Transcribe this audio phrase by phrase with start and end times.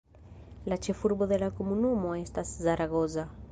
[0.73, 3.31] La ĉefurbo de la komunumo estas Zaragoza.